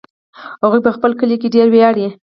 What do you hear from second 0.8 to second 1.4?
په خپل کلي